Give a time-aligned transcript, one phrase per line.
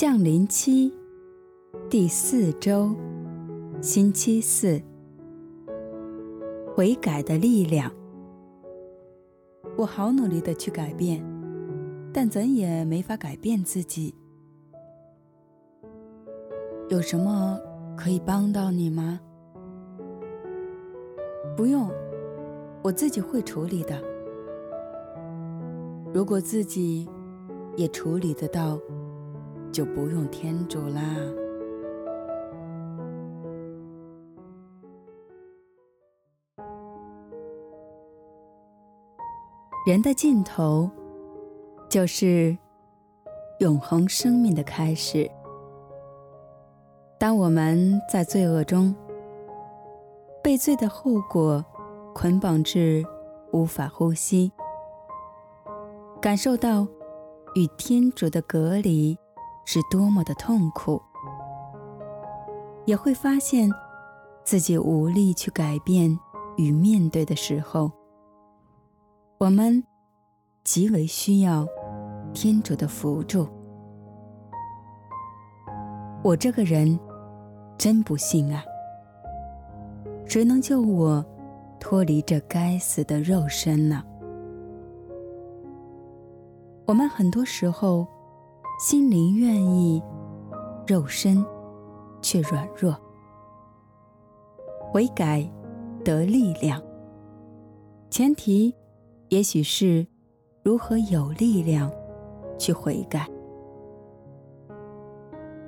[0.00, 0.90] 降临期
[1.90, 2.96] 第四周，
[3.82, 4.80] 星期四，
[6.74, 7.92] 悔改的力量。
[9.76, 11.22] 我好努力的去改变，
[12.14, 14.14] 但怎也没法改变自己。
[16.88, 17.60] 有什么
[17.94, 19.20] 可以帮到你吗？
[21.54, 21.90] 不用，
[22.82, 24.02] 我自己会处理的。
[26.14, 27.06] 如果自己
[27.76, 28.80] 也处理得到，
[29.72, 31.02] 就不用天主啦。
[39.86, 40.90] 人的尽头，
[41.88, 42.56] 就是
[43.60, 45.28] 永恒生命的开始。
[47.18, 48.94] 当我们在罪恶中，
[50.42, 51.64] 被罪的后果
[52.14, 53.04] 捆绑至
[53.52, 54.52] 无法呼吸，
[56.20, 56.86] 感受到
[57.54, 59.18] 与天主的隔离
[59.64, 61.00] 是多么的痛苦，
[62.86, 63.70] 也会发现
[64.44, 66.18] 自己无力去改变
[66.56, 67.90] 与面对的时候，
[69.38, 69.82] 我们
[70.64, 71.66] 极为需要
[72.32, 73.48] 天主的扶助。
[76.22, 76.98] 我这个人
[77.78, 78.62] 真不幸啊！
[80.26, 81.24] 谁能救我
[81.78, 84.04] 脱离这该死的肉身呢？
[86.86, 88.06] 我们很多时候
[88.80, 90.02] 心灵愿意，
[90.86, 91.44] 肉身
[92.22, 92.96] 却软弱。
[94.90, 95.46] 悔改
[96.02, 96.82] 得力量，
[98.08, 98.74] 前提
[99.28, 100.06] 也许是
[100.62, 101.92] 如何有力量
[102.56, 103.28] 去悔改。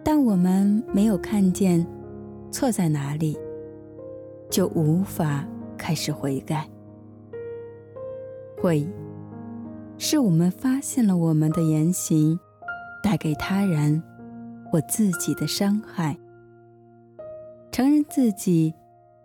[0.03, 1.87] 但我们没有看见
[2.51, 3.39] 错在哪里，
[4.49, 5.47] 就无法
[5.77, 6.67] 开始悔改。
[8.63, 8.89] 悔。
[9.99, 12.41] 是我们发现了我们的言行
[13.03, 14.03] 带给他人
[14.70, 16.17] 或自己的伤害，
[17.70, 18.72] 承认自己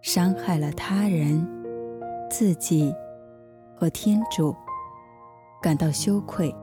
[0.01, 1.47] 伤害了他人、
[2.29, 2.93] 自己
[3.75, 4.55] 和天主，
[5.61, 6.53] 感到羞愧，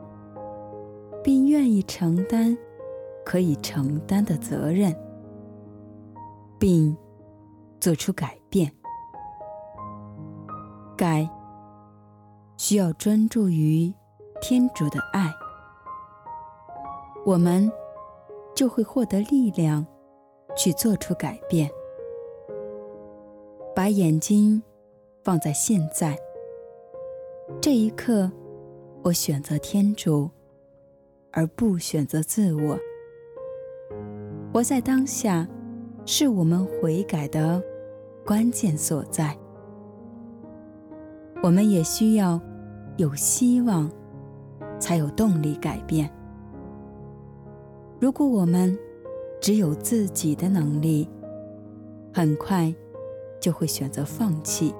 [1.23, 2.57] 并愿意承担
[3.25, 4.95] 可以承担的责任，
[6.59, 6.97] 并
[7.81, 8.71] 做出改变。
[10.97, 11.29] 改
[12.57, 13.95] 需要专注于。
[14.41, 15.33] 天主的爱，
[17.25, 17.71] 我们
[18.55, 19.87] 就会获得力量
[20.57, 21.71] 去做出改变。
[23.75, 24.63] 把眼睛
[25.23, 26.17] 放在现在，
[27.61, 28.31] 这一刻，
[29.03, 30.31] 我选择天主，
[31.33, 32.79] 而不选择自我。
[34.53, 35.49] 活在当下，
[36.07, 37.63] 是我们悔改的
[38.25, 39.37] 关键所在。
[41.43, 42.41] 我们也需要
[42.97, 43.91] 有希望。
[44.79, 46.11] 才有动力改变。
[48.01, 48.79] 如果我们
[49.41, 51.09] 只有自己的能力，
[52.13, 52.75] 很快
[53.41, 54.75] 就会选择放弃。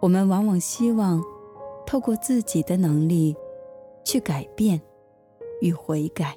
[0.00, 1.22] 我们往往希望
[1.86, 3.34] 透过自己的能力
[4.04, 4.80] 去改变
[5.60, 6.36] 与悔改。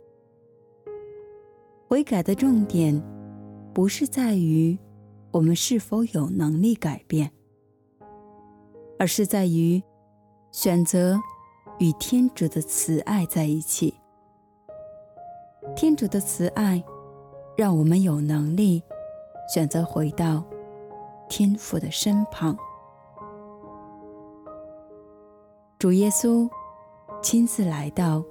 [1.87, 3.01] 悔改的重点
[3.73, 4.77] 不是在于
[5.31, 7.31] 我们是否有能力改变，
[8.97, 9.81] 而是在于。
[10.51, 11.15] 选择
[11.77, 13.93] 与天主的慈爱在一起。
[15.75, 16.83] 天主的慈爱，
[17.55, 18.83] 让我们有能力
[19.53, 20.43] 选择回到
[21.27, 22.57] 天父的身旁。
[25.77, 26.49] 主耶稣
[27.21, 28.23] 亲自来到，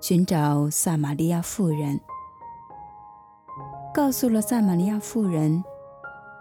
[0.00, 2.00] 寻找撒玛利亚妇人，
[3.92, 5.62] 告诉了撒玛利亚妇人，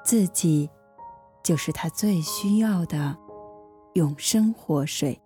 [0.03, 0.69] 自己
[1.43, 3.17] 就是她最需要的。
[3.93, 5.19] 永生活水，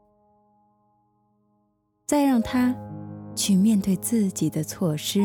[2.08, 2.74] 再让他
[3.36, 5.22] 去面对自己的错失，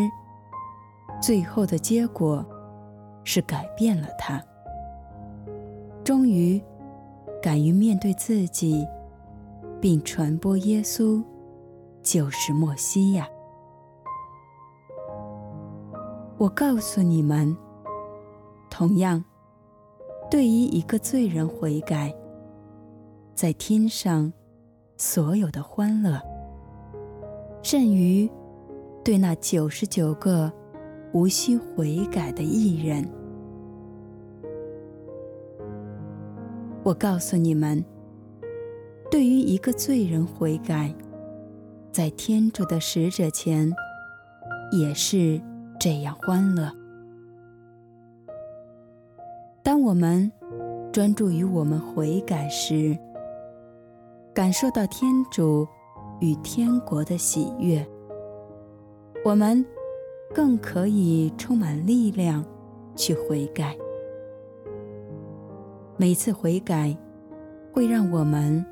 [1.21, 2.45] 最后的结果
[3.25, 4.43] 是改变了他，
[6.03, 6.63] 终于
[7.43, 8.87] 敢于面对自己，
[9.81, 11.23] 并传播耶稣
[12.03, 13.29] 就是莫西亚。
[16.39, 17.57] 我告诉你们，
[18.71, 19.25] 同样，
[20.31, 22.15] 对于一个罪人悔改。
[23.35, 24.33] 在天上，
[24.97, 26.21] 所有的欢乐，
[27.63, 28.31] 甚于
[29.05, 30.53] 对那九十九个
[31.13, 33.09] 无需悔改的义人。
[36.83, 37.85] 我告诉你们，
[39.11, 40.95] 对于一个罪人悔改，
[41.93, 43.71] 在天主的使者前，
[44.73, 45.41] 也是
[45.79, 46.73] 这样欢乐。
[49.63, 50.31] 当我们
[50.91, 52.97] 专注于我们悔改时，
[54.33, 55.67] 感受到天主
[56.21, 57.87] 与天国的喜悦，
[59.25, 59.65] 我们
[60.35, 62.45] 更可以充满力量
[62.97, 63.77] 去悔改。
[65.97, 66.97] 每次悔改，
[67.73, 68.65] 会让我们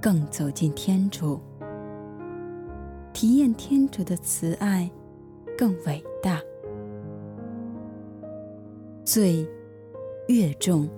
[0.00, 1.40] 更走进天主，
[3.12, 4.88] 体验天主的慈爱
[5.56, 6.40] 更伟大。
[9.04, 9.46] 罪
[10.28, 10.88] 越重，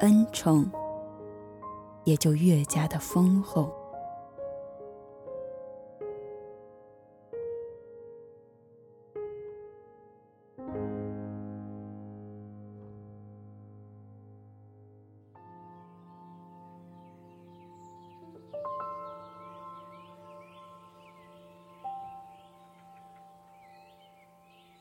[0.00, 0.70] 恩宠
[2.04, 3.72] 也就越加的丰厚。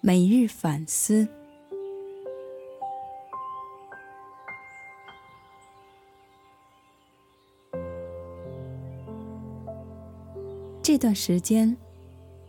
[0.04, 1.28] 每日反思。
[10.82, 11.78] 这段时间，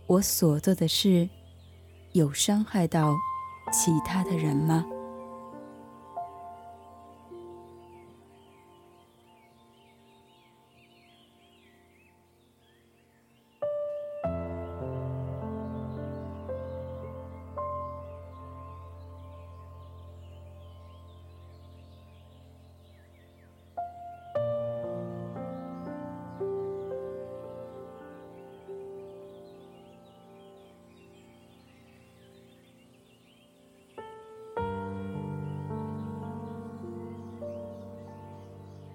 [0.07, 1.29] 我所做的事，
[2.13, 3.15] 有伤害到
[3.71, 4.87] 其他的人吗？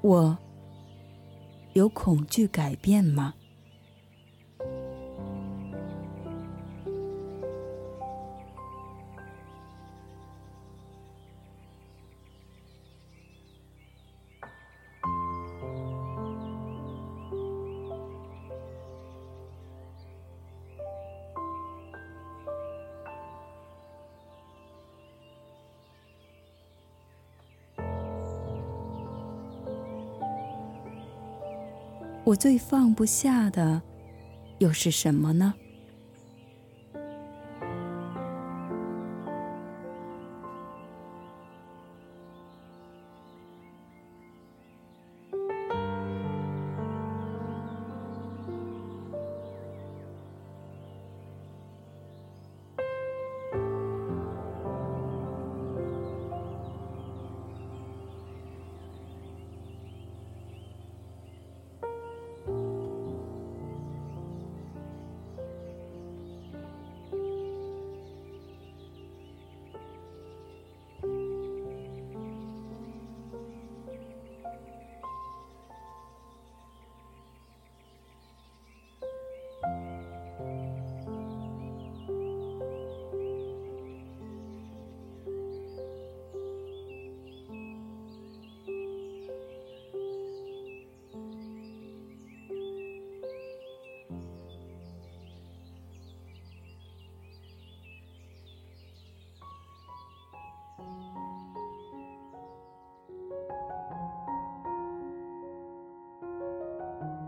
[0.08, 0.38] 我
[1.74, 3.34] 有恐惧改变吗？
[32.28, 33.82] 我最放不下的
[34.60, 35.54] 又是什么呢？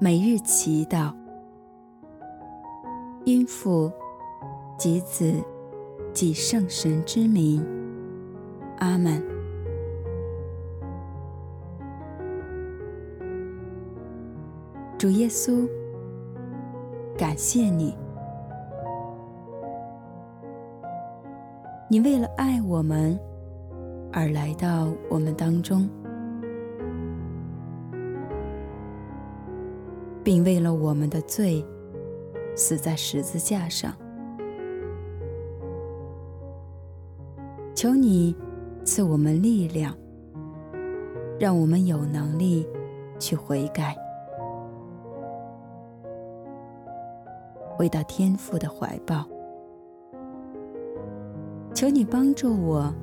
[0.01, 1.13] 每日祈祷，
[3.25, 3.91] 因父
[4.77, 5.33] 及子
[6.13, 7.61] 及圣神之名，
[8.77, 9.21] 阿门。
[14.97, 15.67] 主耶稣，
[17.17, 17.93] 感谢你，
[21.89, 23.19] 你为了爱我们
[24.13, 25.89] 而来到我们当中。
[30.23, 31.65] 并为了我们的罪，
[32.55, 33.93] 死在十字架上。
[37.73, 38.35] 求你
[38.83, 39.95] 赐我们力量，
[41.39, 42.67] 让我们有能力
[43.17, 43.95] 去悔改，
[47.77, 49.25] 回到天父的怀抱。
[51.73, 52.93] 求你帮助我，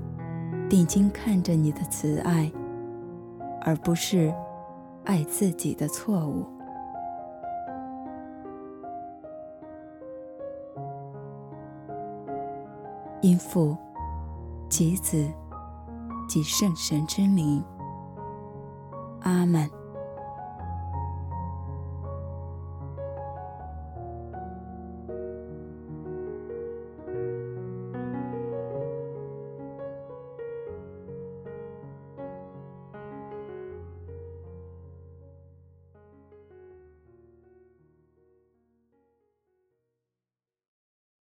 [0.68, 2.52] 定睛看着你的慈爱，
[3.62, 4.30] 而不是
[5.04, 6.44] 爱自己的错误。
[13.26, 13.76] 因父
[14.68, 15.28] 及子
[16.28, 17.60] 及圣神之名，
[19.22, 19.68] 阿门。